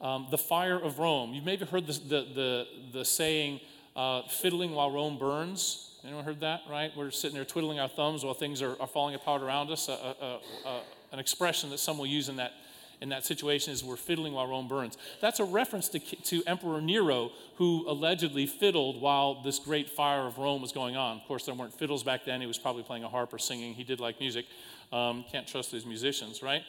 [0.00, 1.34] um, the fire of Rome.
[1.34, 3.60] You've maybe heard the, the, the, the saying,
[3.96, 5.90] uh, fiddling while Rome burns.
[6.04, 6.92] Anyone heard that, right?
[6.96, 9.88] We're sitting there twiddling our thumbs while things are, are falling apart around us.
[9.88, 12.52] an expression that some will use in that,
[13.00, 14.98] in that situation is we're fiddling while Rome burns.
[15.22, 20.36] That's a reference to, to Emperor Nero, who allegedly fiddled while this great fire of
[20.36, 21.16] Rome was going on.
[21.16, 22.40] Of course, there weren't fiddles back then.
[22.40, 23.74] He was probably playing a harp or singing.
[23.74, 24.44] He did like music.
[24.92, 26.62] Um, can't trust these musicians, right?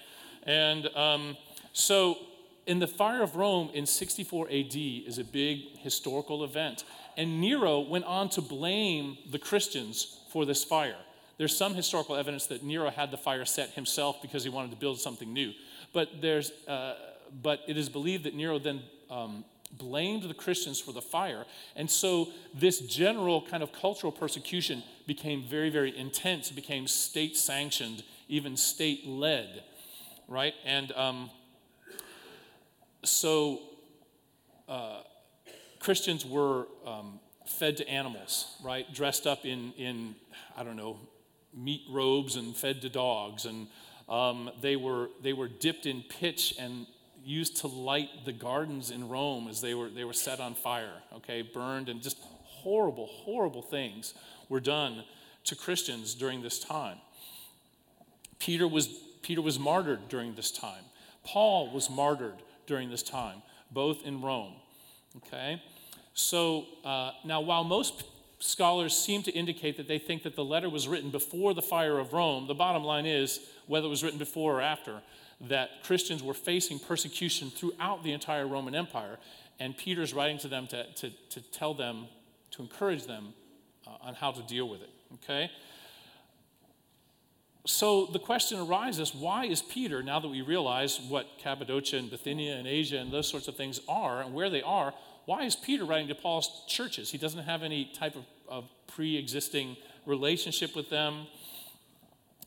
[0.44, 1.36] And um,
[1.74, 2.18] so,
[2.66, 6.84] in the fire of Rome in 64 AD is a big historical event.
[7.18, 10.98] And Nero went on to blame the Christians for this fire.
[11.38, 14.78] There's some historical evidence that Nero had the fire set himself because he wanted to
[14.78, 15.54] build something new.
[15.94, 16.96] But, there's, uh,
[17.42, 19.44] but it is believed that Nero then um,
[19.78, 21.46] blamed the Christians for the fire.
[21.76, 28.04] And so this general kind of cultural persecution became very, very intense, became state sanctioned,
[28.28, 29.64] even state led,
[30.28, 30.54] right?
[30.66, 31.30] And um,
[33.04, 33.62] so
[34.68, 35.02] uh,
[35.86, 38.92] Christians were um, fed to animals, right?
[38.92, 40.16] Dressed up in, in,
[40.58, 40.98] I don't know,
[41.54, 43.46] meat robes and fed to dogs.
[43.46, 43.68] And
[44.10, 46.88] um, they, were, they were dipped in pitch and
[47.24, 51.04] used to light the gardens in Rome as they were, they were set on fire,
[51.18, 54.16] okay, burned, and just horrible, horrible things
[54.50, 55.04] were done
[55.44, 56.98] to Christians during this time.
[58.40, 58.88] Peter was,
[59.22, 60.84] Peter was martyred during this time.
[61.24, 64.54] Paul was martyred during this time, both in Rome,
[65.18, 65.62] okay?
[66.16, 68.04] So uh, now, while most
[68.40, 72.00] scholars seem to indicate that they think that the letter was written before the fire
[72.00, 75.02] of Rome, the bottom line is, whether it was written before or after,
[75.42, 79.18] that Christians were facing persecution throughout the entire Roman Empire.
[79.60, 82.08] And Peter's writing to them to, to, to tell them,
[82.52, 83.34] to encourage them
[83.86, 84.90] uh, on how to deal with it.
[85.16, 85.52] Okay?
[87.66, 92.56] So the question arises why is Peter, now that we realize what Cappadocia and Bithynia
[92.56, 94.94] and Asia and those sorts of things are and where they are,
[95.26, 97.12] why is Peter writing to Paul's churches?
[97.12, 101.28] He doesn't have any type of, of pre existing relationship with them.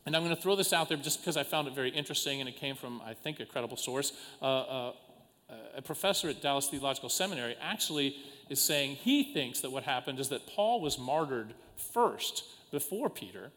[0.07, 2.41] And I'm going to throw this out there just because I found it very interesting
[2.41, 4.13] and it came from, I think, a credible source.
[4.41, 4.93] Uh, uh,
[5.77, 8.17] a professor at Dallas Theological Seminary actually
[8.49, 13.51] is saying he thinks that what happened is that Paul was martyred first before Peter,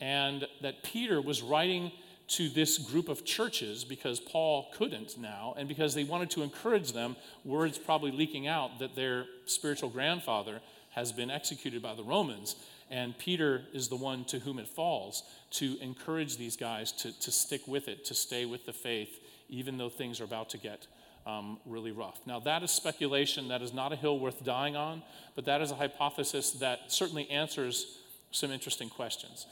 [0.00, 1.92] and that Peter was writing
[2.26, 6.92] to this group of churches because Paul couldn't now, and because they wanted to encourage
[6.92, 10.60] them, words probably leaking out that their spiritual grandfather
[10.90, 12.56] has been executed by the Romans.
[12.90, 17.32] And Peter is the one to whom it falls to encourage these guys to, to
[17.32, 20.86] stick with it, to stay with the faith, even though things are about to get
[21.26, 22.20] um, really rough.
[22.26, 23.48] Now, that is speculation.
[23.48, 25.02] That is not a hill worth dying on,
[25.34, 27.98] but that is a hypothesis that certainly answers
[28.30, 29.46] some interesting questions.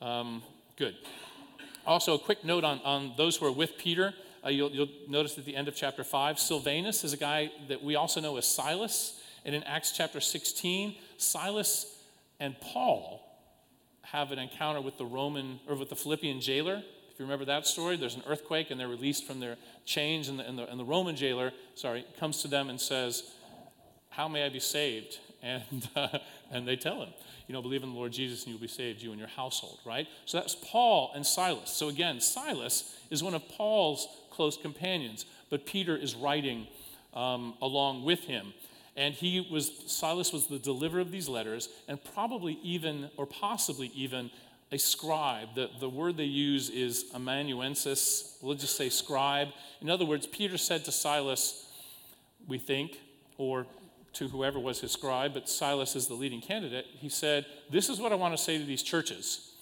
[0.00, 0.42] Um,
[0.76, 0.94] good.
[1.88, 4.12] Also, a quick note on, on those who are with Peter.
[4.44, 7.82] Uh, you'll, you'll notice at the end of chapter 5, Silvanus is a guy that
[7.82, 9.18] we also know as Silas.
[9.46, 11.96] And in Acts chapter 16, Silas
[12.38, 13.24] and Paul
[14.02, 16.82] have an encounter with the Roman or with the Philippian jailer.
[17.10, 20.38] If you remember that story, there's an earthquake and they're released from their chains, and
[20.38, 23.22] the, and the, and the Roman jailer, sorry, comes to them and says,
[24.10, 25.20] How may I be saved?
[25.42, 26.18] And, uh,
[26.50, 27.10] and they tell him,
[27.46, 29.78] You know, believe in the Lord Jesus and you'll be saved, you and your household,
[29.84, 30.06] right?
[30.24, 31.70] So that's Paul and Silas.
[31.70, 36.66] So again, Silas is one of Paul's close companions, but Peter is writing
[37.14, 38.52] um, along with him.
[38.96, 43.92] And he was, Silas was the deliverer of these letters, and probably even, or possibly
[43.94, 44.30] even,
[44.72, 45.54] a scribe.
[45.54, 48.36] The, the word they use is amanuensis.
[48.42, 49.48] We'll just say scribe.
[49.80, 51.66] In other words, Peter said to Silas,
[52.46, 52.98] we think,
[53.38, 53.66] or
[54.14, 58.00] to whoever was his scribe, but Silas is the leading candidate, he said, This is
[58.00, 59.52] what I want to say to these churches.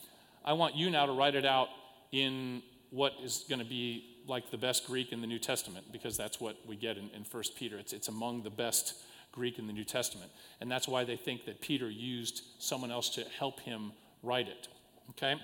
[0.45, 1.69] I want you now to write it out
[2.13, 6.17] in what is going to be like the best Greek in the New Testament, because
[6.17, 7.79] that's what we get in, in 1 Peter.
[7.79, 8.95] It's, it's among the best
[9.33, 10.31] Greek in the New Testament.
[10.61, 14.69] And that's why they think that Peter used someone else to help him write it.
[15.11, 15.35] Okay?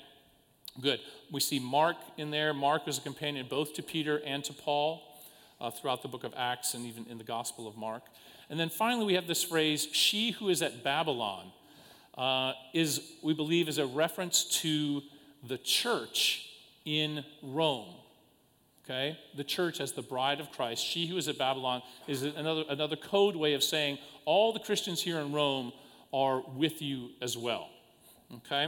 [0.81, 1.01] Good.
[1.31, 2.55] We see Mark in there.
[2.55, 5.03] Mark was a companion both to Peter and to Paul
[5.61, 8.03] uh, throughout the book of Acts and even in the Gospel of Mark.
[8.53, 11.51] And then finally, we have this phrase, she who is at Babylon,
[12.19, 15.01] uh, is, we believe, is a reference to
[15.43, 16.51] the church
[16.85, 17.95] in Rome.
[18.85, 19.19] Okay?
[19.39, 22.95] The church as the bride of Christ, she who is at Babylon, is another, another
[22.95, 25.73] code way of saying all the Christians here in Rome
[26.13, 27.71] are with you as well.
[28.35, 28.67] Okay?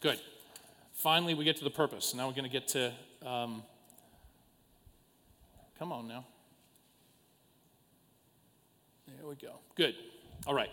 [0.00, 0.18] Good.
[0.94, 2.12] Finally, we get to the purpose.
[2.12, 2.92] Now we're going to get to.
[3.24, 3.62] Um,
[5.78, 6.24] come on now.
[9.18, 9.54] There we go.
[9.74, 9.96] Good.
[10.46, 10.70] All right.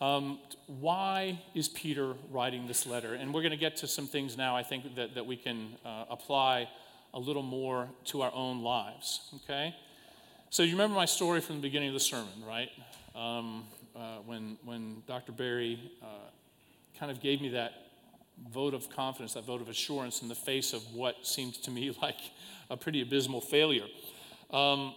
[0.00, 3.14] Um, why is Peter writing this letter?
[3.14, 5.76] And we're going to get to some things now, I think, that, that we can
[5.84, 6.70] uh, apply
[7.12, 9.28] a little more to our own lives.
[9.44, 9.74] Okay?
[10.48, 12.70] So, you remember my story from the beginning of the sermon, right?
[13.14, 15.32] Um, uh, when, when Dr.
[15.32, 16.06] Berry uh,
[16.98, 17.72] kind of gave me that
[18.54, 21.94] vote of confidence, that vote of assurance in the face of what seemed to me
[22.02, 22.20] like
[22.70, 23.86] a pretty abysmal failure.
[24.50, 24.94] Um,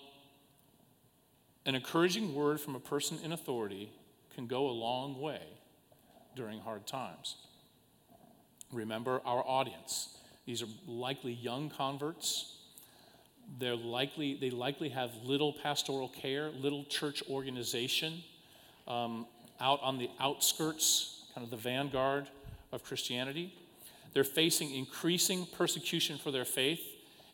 [1.68, 3.92] an encouraging word from a person in authority
[4.34, 5.42] can go a long way
[6.36, 7.36] during hard times.
[8.72, 10.18] Remember our audience.
[10.46, 12.56] These are likely young converts.
[13.60, 18.24] They're likely, they likely have little pastoral care, little church organization,
[18.88, 19.26] um,
[19.60, 22.30] out on the outskirts, kind of the vanguard
[22.72, 23.54] of Christianity.
[24.14, 26.82] They're facing increasing persecution for their faith.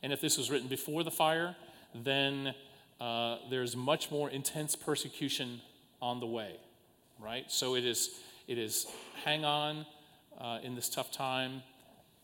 [0.02, 1.56] And if this was written before the fire,
[1.94, 2.56] then
[3.04, 5.60] uh, there's much more intense persecution
[6.02, 6.56] on the way,
[7.20, 7.52] right?
[7.52, 8.12] So it is,
[8.48, 8.88] it is
[9.26, 9.86] hang on
[10.40, 11.64] uh, in this tough time.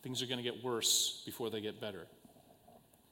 [0.03, 2.07] Things are going to get worse before they get better.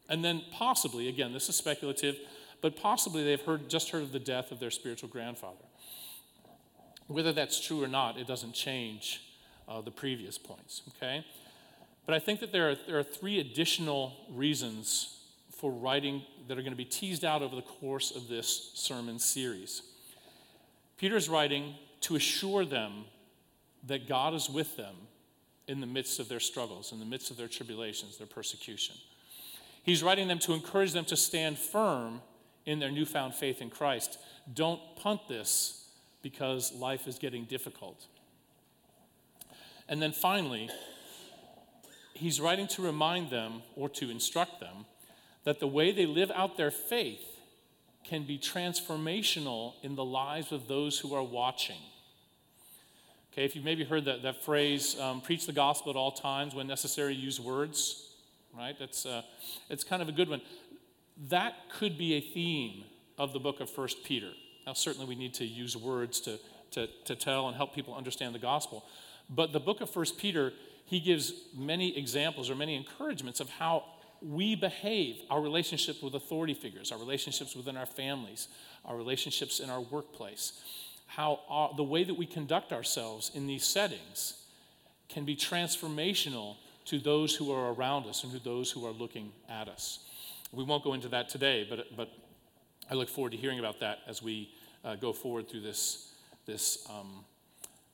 [0.08, 2.15] And then possibly, again, this is speculative,
[2.62, 5.65] but possibly they've heard, just heard of the death of their spiritual grandfather.
[7.08, 9.23] Whether that's true or not, it doesn't change
[9.67, 11.25] uh, the previous points, okay?
[12.06, 15.16] But I think that there are, there are three additional reasons
[15.60, 19.20] for writing that are going to be teased out over the course of this sermon
[19.20, 19.82] series.
[20.98, 23.06] Peter's writing to assure them
[23.86, 24.96] that God is with them
[25.67, 28.96] in the midst of their struggles, in the midst of their tribulations, their persecution.
[29.84, 32.22] He's writing them to encourage them to stand firm
[32.65, 34.20] in their newfound faith in Christ.
[34.54, 35.86] Don't punt this
[36.22, 38.06] because life is getting difficult.
[39.89, 40.70] And then finally,
[42.13, 44.86] he's writing to remind them or to instruct them
[45.47, 47.39] that the way they live out their faith
[48.03, 51.77] can be transformational in the lives of those who are watching.
[53.31, 56.53] Okay, if you've maybe heard that, that phrase, um, preach the gospel at all times,
[56.53, 58.10] when necessary, use words,
[58.57, 58.77] right?
[58.77, 59.21] That's, uh,
[59.69, 60.41] it's kind of a good one.
[61.29, 62.83] That could be a theme
[63.17, 64.31] of the book of First Peter.
[64.65, 66.39] Now, certainly we need to use words to,
[66.71, 68.83] to, to tell and help people understand the gospel.
[69.29, 70.51] But the book of First Peter,
[70.83, 73.86] he gives many examples or many encouragements of how
[74.21, 78.47] we behave, our relationships with authority figures, our relationships within our families,
[78.86, 80.53] our relationships in our workplace,
[81.08, 84.45] how our, the way that we conduct ourselves in these settings
[85.10, 89.32] can be transformational to those who are around us and to those who are looking
[89.49, 89.99] at us.
[90.51, 92.10] We won't go into that today, but, but
[92.89, 94.49] I look forward to hearing about that as we
[94.86, 96.13] uh, go forward through this,
[96.45, 97.25] this um,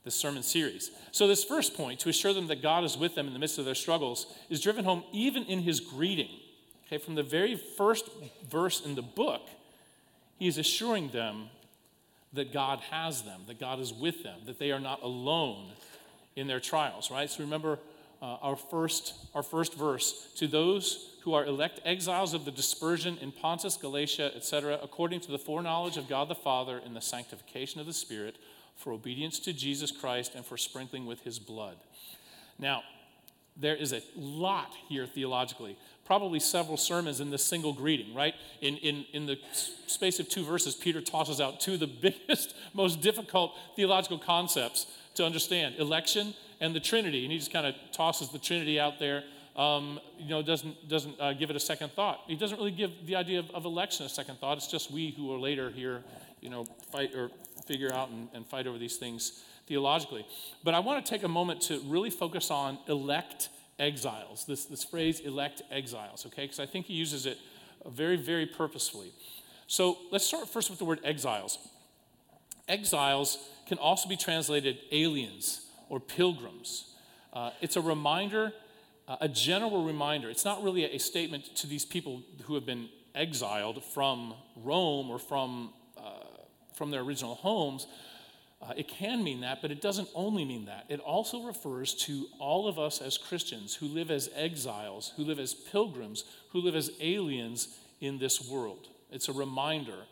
[0.04, 0.90] this sermon series.
[1.12, 3.58] So, this first point, to assure them that God is with them in the midst
[3.58, 6.28] of their struggles, is driven home even in his greeting.
[6.86, 8.08] Okay, from the very first
[8.48, 9.48] verse in the book,
[10.38, 11.48] he is assuring them
[12.34, 15.70] that God has them, that God is with them, that they are not alone
[16.36, 17.30] in their trials, right?
[17.30, 17.78] So, remember
[18.20, 23.16] uh, our, first, our first verse to those who are elect exiles of the dispersion
[23.22, 27.80] in Pontus, Galatia, etc., according to the foreknowledge of God the Father in the sanctification
[27.80, 28.36] of the Spirit
[28.76, 31.76] for obedience to Jesus Christ and for sprinkling with his blood.
[32.58, 32.82] Now,
[33.56, 38.34] there is a lot here theologically, probably several sermons in this single greeting, right?
[38.60, 39.38] In, in, in the
[39.86, 44.86] space of two verses, Peter tosses out two of the biggest, most difficult theological concepts
[45.14, 47.22] to understand election and the Trinity.
[47.24, 49.22] And he just kind of tosses the Trinity out there.
[49.56, 52.22] Um, you know, doesn't, doesn't uh, give it a second thought.
[52.26, 54.56] He doesn't really give the idea of, of election a second thought.
[54.56, 56.02] It's just we who are later here,
[56.40, 57.30] you know, fight or
[57.66, 60.26] figure out and, and fight over these things theologically.
[60.62, 63.48] But I want to take a moment to really focus on elect
[63.78, 66.42] exiles, this, this phrase elect exiles, okay?
[66.42, 67.38] Because I think he uses it
[67.86, 69.12] very, very purposefully.
[69.66, 71.58] So let's start first with the word exiles.
[72.68, 76.94] Exiles can also be translated aliens or pilgrims.
[77.32, 78.52] Uh, it's a reminder,
[79.08, 80.30] uh, a general reminder.
[80.30, 85.10] It's not really a, a, statement to these people who have been exiled from Rome
[85.10, 85.72] or from,
[86.74, 87.86] from their original homes.
[88.62, 90.86] Uh, it can mean that, but it doesn't only mean that.
[90.88, 95.38] It also refers to all of us as Christians who live as exiles, who live
[95.38, 98.88] as pilgrims, who live as aliens in this world.
[99.10, 100.06] It's a reminder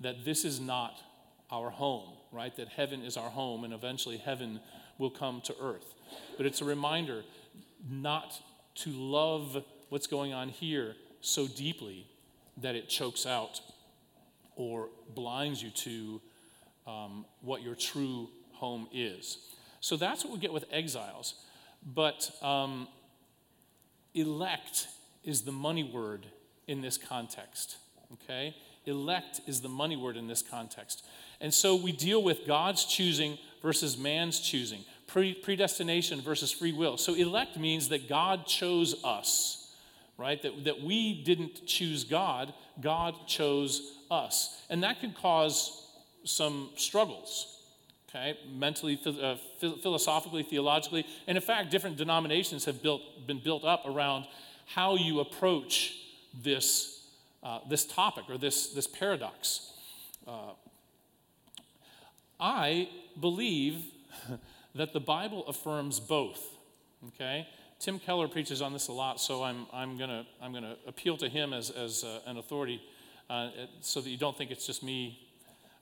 [0.00, 1.02] that this is not
[1.50, 2.54] our home, right?
[2.56, 4.60] That heaven is our home and eventually heaven
[4.96, 5.94] will come to earth.
[6.36, 7.24] But it's a reminder
[7.88, 8.40] not
[8.76, 12.06] to love what's going on here so deeply
[12.58, 13.60] that it chokes out
[14.58, 16.20] or blinds you to
[16.86, 19.38] um, what your true home is.
[19.80, 21.34] So that's what we get with exiles.
[21.94, 22.88] But um,
[24.14, 24.88] elect
[25.24, 26.26] is the money word
[26.66, 27.76] in this context.
[28.12, 28.56] Okay?
[28.84, 31.06] Elect is the money word in this context.
[31.40, 36.96] And so we deal with God's choosing versus man's choosing, Pre- predestination versus free will.
[36.96, 39.72] So elect means that God chose us,
[40.16, 40.42] right?
[40.42, 44.60] That, that we didn't choose God, God chose us.
[44.70, 45.86] And that can cause
[46.24, 47.62] some struggles,
[48.08, 48.38] okay?
[48.50, 51.06] Mentally, uh, philosophically, theologically.
[51.26, 54.26] And in fact, different denominations have built, been built up around
[54.66, 55.96] how you approach
[56.42, 57.06] this,
[57.42, 59.72] uh, this topic or this, this paradox.
[60.26, 60.52] Uh,
[62.38, 63.84] I believe
[64.74, 66.44] that the Bible affirms both.
[67.08, 67.46] Okay?
[67.78, 71.16] Tim Keller preaches on this a lot, so I'm, I'm going to I'm gonna appeal
[71.18, 72.82] to him as, as uh, an authority
[73.30, 75.18] uh, so that you don't think it's just me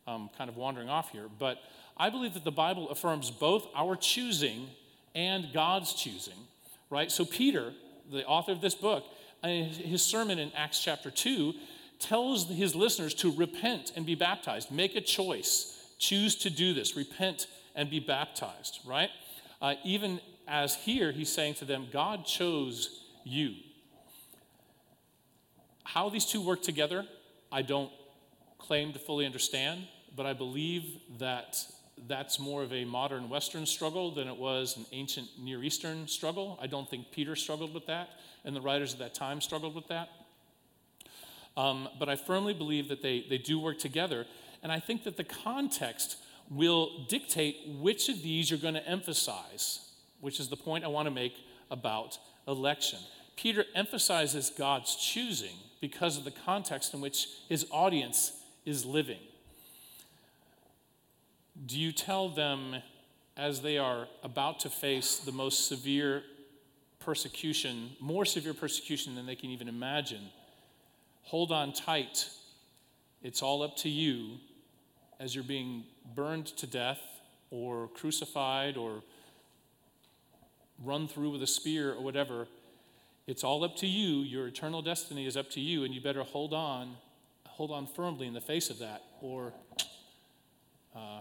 [0.07, 1.27] um, kind of wandering off here.
[1.39, 1.59] But
[1.97, 4.69] I believe that the Bible affirms both our choosing
[5.15, 6.35] and God's choosing,
[6.91, 7.11] right?
[7.11, 7.73] So, Peter,
[8.11, 9.05] the author of this book,
[9.43, 11.55] his sermon in Acts chapter 2
[11.99, 16.97] tells his listeners to repent and be baptized, make a choice choose to do this,
[16.97, 19.11] repent and be baptized, right?
[19.61, 23.55] Uh, even as here, he's saying to them, God chose you.
[25.85, 27.07] How these two work together,
[27.53, 27.91] I don't
[28.59, 30.85] claim to fully understand, but I believe
[31.19, 31.65] that
[32.09, 36.59] that's more of a modern Western struggle than it was an ancient Near Eastern struggle.
[36.61, 38.11] I don't think Peter struggled with that,
[38.45, 40.09] and the writers of that time struggled with that.
[41.57, 44.27] Um, but I firmly believe that they, they do work together.
[44.63, 46.19] And I think that the context
[46.51, 49.89] will dictate which of these you're going to emphasize,
[50.21, 51.35] which is the point I want to make
[51.71, 52.99] about election.
[53.37, 58.33] Peter emphasizes God's choosing because of the context in which his audience
[58.65, 59.21] is living.
[61.65, 62.77] Do you tell them
[63.37, 66.23] as they are about to face the most severe
[67.01, 70.31] persecution, more severe persecution than they can even imagine?
[71.25, 72.29] Hold on tight.
[73.23, 74.39] It's all up to you
[75.19, 75.85] as you're being
[76.15, 77.01] burned to death
[77.51, 79.03] or crucified or
[80.85, 82.47] run through with a spear or whatever.
[83.27, 84.23] It's all up to you.
[84.23, 86.97] Your eternal destiny is up to you, and you better hold on,
[87.47, 89.53] hold on firmly in the face of that, or
[90.95, 91.21] uh,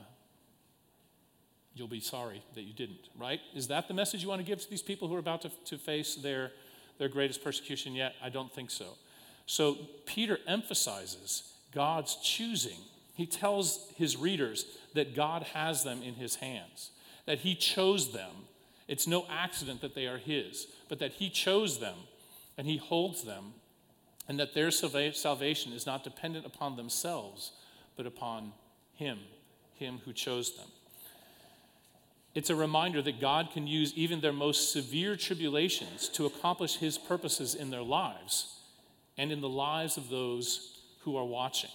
[1.73, 3.39] you'll be sorry that you didn't, right?
[3.55, 5.51] Is that the message you want to give to these people who are about to,
[5.65, 6.51] to face their,
[6.99, 8.13] their greatest persecution yet?
[8.23, 8.85] I don't think so.
[9.47, 12.77] So Peter emphasizes God's choosing.
[13.15, 16.91] He tells his readers that God has them in his hands,
[17.25, 18.31] that he chose them.
[18.87, 21.95] It's no accident that they are his, but that he chose them
[22.57, 23.53] and he holds them,
[24.27, 27.51] and that their salvation is not dependent upon themselves,
[27.97, 28.53] but upon
[28.93, 29.19] him,
[29.75, 30.67] him who chose them.
[32.33, 36.97] It's a reminder that God can use even their most severe tribulations to accomplish his
[36.97, 38.59] purposes in their lives
[39.17, 41.69] and in the lives of those who are watching.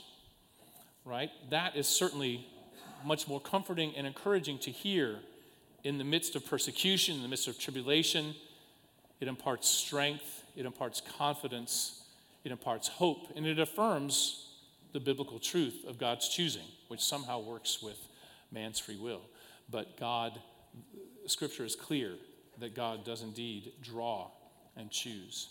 [1.05, 1.31] Right?
[1.51, 2.47] That is certainly
[3.05, 5.17] much more comforting and encouraging to hear
[5.85, 8.35] in the midst of persecution, in the midst of tribulation.
[9.21, 12.03] It imparts strength, it imparts confidence,
[12.45, 14.47] it imparts hope, and it affirms
[14.93, 17.99] the biblical truth of God's choosing, which somehow works with
[18.51, 19.23] man's free will.
[19.71, 20.41] But God
[21.27, 22.15] Scripture is clear
[22.59, 24.31] that God does indeed draw
[24.77, 25.49] and choose.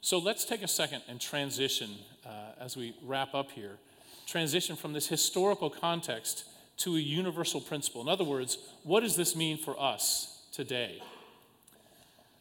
[0.00, 1.90] So let's take a second and transition
[2.26, 3.78] uh, as we wrap up here.
[4.26, 6.44] Transition from this historical context
[6.78, 8.00] to a universal principle.
[8.00, 11.02] In other words, what does this mean for us today?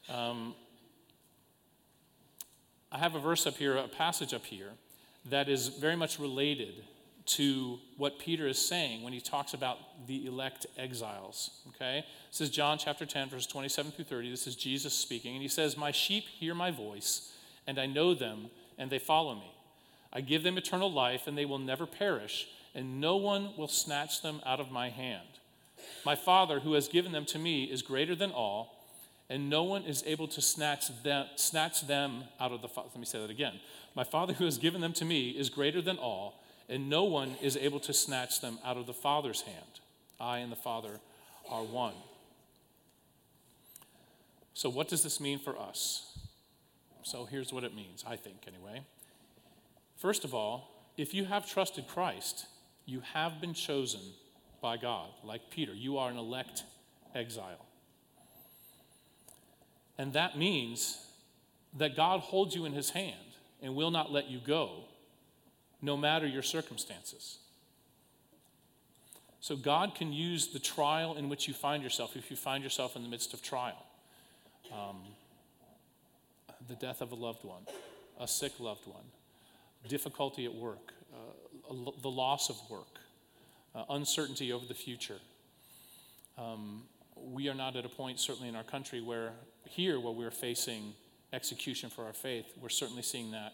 [0.09, 0.55] Um,
[2.91, 4.71] I have a verse up here, a passage up here,
[5.29, 6.83] that is very much related
[7.25, 9.77] to what Peter is saying when he talks about
[10.07, 11.61] the elect exiles.
[11.69, 12.03] Okay?
[12.29, 14.31] This is John chapter 10, verses 27 through 30.
[14.31, 15.33] This is Jesus speaking.
[15.33, 17.31] And he says, My sheep hear my voice,
[17.67, 19.53] and I know them, and they follow me.
[20.11, 24.21] I give them eternal life, and they will never perish, and no one will snatch
[24.21, 25.27] them out of my hand.
[26.05, 28.85] My Father, who has given them to me, is greater than all,
[29.29, 33.05] and no one is able to snatch them, snatch them out of the Let me
[33.05, 33.59] say that again.
[33.95, 37.35] My Father, who has given them to me, is greater than all, and no one
[37.41, 39.79] is able to snatch them out of the Father's hand.
[40.19, 40.99] I and the Father
[41.49, 41.95] are one.
[44.53, 46.17] So, what does this mean for us?
[47.03, 48.81] So, here's what it means, I think, anyway.
[49.97, 52.45] First of all, if you have trusted Christ,
[52.85, 54.01] you have been chosen
[54.61, 55.09] by God.
[55.23, 56.63] Like Peter, you are an elect
[57.15, 57.65] exile.
[59.97, 61.05] And that means
[61.77, 63.15] that God holds you in his hand
[63.61, 64.85] and will not let you go,
[65.81, 67.37] no matter your circumstances.
[69.39, 72.95] So, God can use the trial in which you find yourself, if you find yourself
[72.95, 73.85] in the midst of trial.
[74.71, 74.97] Um,
[76.67, 77.63] the death of a loved one,
[78.19, 79.03] a sick loved one,
[79.87, 81.17] difficulty at work, uh,
[82.01, 82.99] the loss of work,
[83.75, 85.19] uh, uncertainty over the future.
[86.37, 86.83] Um,
[87.15, 89.31] we are not at a point, certainly in our country, where
[89.65, 90.93] here, where we're facing
[91.33, 93.53] execution for our faith, we're certainly seeing that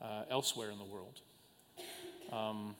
[0.00, 1.20] uh, elsewhere in the world.
[2.32, 2.76] Um,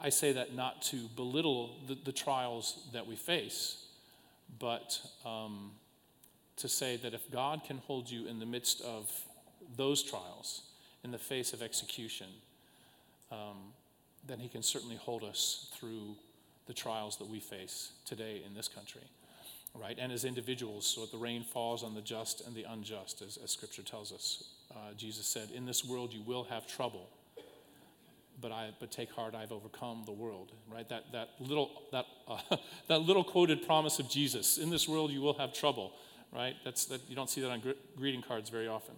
[0.00, 3.84] I say that not to belittle the, the trials that we face,
[4.58, 5.72] but um,
[6.56, 9.10] to say that if God can hold you in the midst of
[9.76, 10.62] those trials,
[11.04, 12.26] in the face of execution,
[13.30, 13.72] um,
[14.26, 16.16] then He can certainly hold us through
[16.66, 19.02] the trials that we face today in this country,
[19.74, 19.96] right?
[20.00, 23.38] And as individuals, so that the rain falls on the just and the unjust, as,
[23.42, 24.44] as Scripture tells us.
[24.70, 27.08] Uh, Jesus said, "In this world you will have trouble."
[28.38, 30.52] But I, but take heart, I've overcome the world.
[30.68, 30.88] Right?
[30.88, 32.38] That that little that uh,
[32.88, 34.58] that little quoted promise of Jesus.
[34.58, 35.92] In this world, you will have trouble.
[36.32, 36.56] Right?
[36.64, 38.96] That's that you don't see that on gr- greeting cards very often.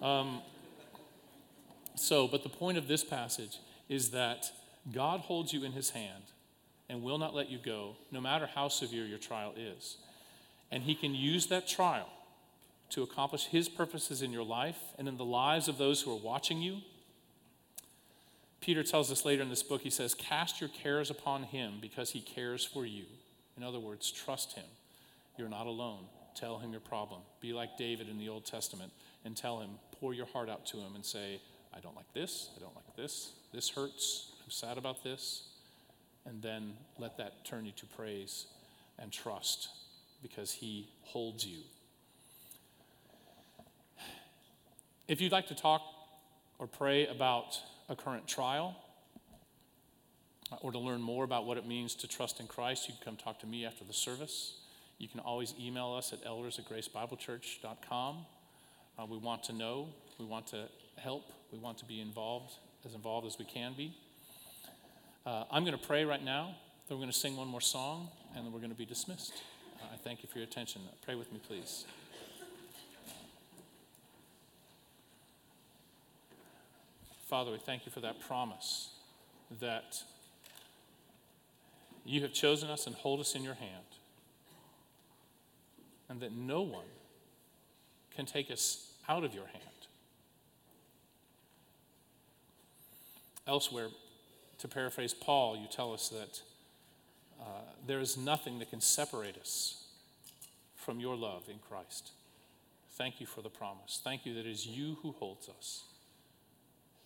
[0.00, 0.40] Um,
[1.94, 4.50] so, but the point of this passage is that
[4.92, 6.24] God holds you in his hand
[6.88, 9.96] and will not let you go, no matter how severe your trial is.
[10.70, 12.08] And he can use that trial
[12.90, 16.20] to accomplish his purposes in your life and in the lives of those who are
[16.20, 16.78] watching you.
[18.60, 22.10] Peter tells us later in this book, he says, Cast your cares upon him because
[22.10, 23.04] he cares for you.
[23.56, 24.64] In other words, trust him.
[25.36, 26.04] You're not alone.
[26.34, 27.20] Tell him your problem.
[27.40, 28.92] Be like David in the Old Testament
[29.24, 29.70] and tell him,
[30.00, 31.40] pour your heart out to him and say,
[31.74, 35.44] I don't like this, I don't like this, this hurts, I'm sad about this.
[36.24, 38.46] And then let that turn you to praise
[38.98, 39.68] and trust
[40.22, 41.58] because He holds you.
[45.08, 45.82] If you'd like to talk
[46.60, 47.58] or pray about
[47.88, 48.76] a current trial,
[50.60, 53.16] or to learn more about what it means to trust in Christ, you can come
[53.16, 54.54] talk to me after the service.
[54.98, 58.16] You can always email us at elders at gracebiblechurch.com.
[58.98, 60.68] Uh, we want to know, we want to
[61.02, 62.52] help, we want to be involved,
[62.86, 63.94] as involved as we can be.
[65.26, 66.54] Uh, I'm going to pray right now,
[66.88, 69.32] then we're going to sing one more song, and then we're going to be dismissed.
[69.80, 70.82] Uh, I thank you for your attention.
[71.04, 71.84] Pray with me, please.
[77.28, 78.90] Father, we thank you for that promise
[79.60, 80.02] that
[82.04, 83.86] you have chosen us and hold us in your hand,
[86.08, 86.84] and that no one
[88.14, 89.71] can take us out of your hand.
[93.46, 93.88] Elsewhere,
[94.58, 96.40] to paraphrase Paul, you tell us that
[97.40, 97.44] uh,
[97.86, 99.84] there is nothing that can separate us
[100.76, 102.12] from your love in Christ.
[102.92, 104.00] Thank you for the promise.
[104.04, 105.82] Thank you that it is you who holds us.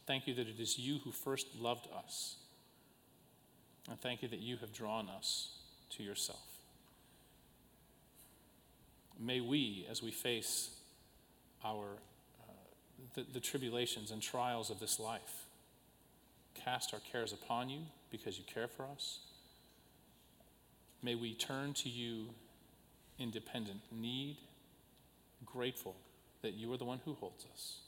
[0.07, 2.37] Thank you that it is you who first loved us.
[3.89, 5.51] And thank you that you have drawn us
[5.97, 6.43] to yourself.
[9.18, 10.70] May we, as we face
[11.64, 11.84] our,
[12.41, 12.53] uh,
[13.14, 15.45] the, the tribulations and trials of this life,
[16.64, 17.80] cast our cares upon you
[18.11, 19.20] because you care for us.
[21.02, 22.26] May we turn to you
[23.18, 24.38] in dependent need,
[25.44, 25.96] grateful
[26.42, 27.78] that you are the one who holds us.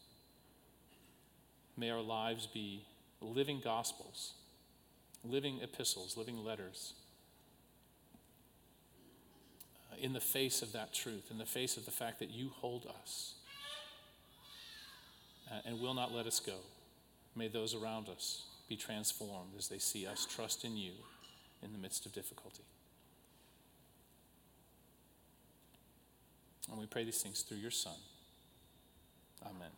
[1.76, 2.84] May our lives be
[3.20, 4.32] living gospels,
[5.24, 6.94] living epistles, living letters.
[9.92, 12.50] Uh, in the face of that truth, in the face of the fact that you
[12.56, 13.34] hold us
[15.50, 16.56] uh, and will not let us go,
[17.36, 20.92] may those around us be transformed as they see us trust in you
[21.62, 22.64] in the midst of difficulty.
[26.70, 27.96] And we pray these things through your Son.
[29.42, 29.70] Amen.